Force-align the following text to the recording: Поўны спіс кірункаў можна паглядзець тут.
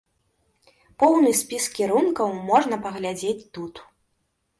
Поўны 1.03 1.33
спіс 1.41 1.67
кірункаў 1.79 2.31
можна 2.47 2.75
паглядзець 2.87 3.47
тут. 3.59 3.75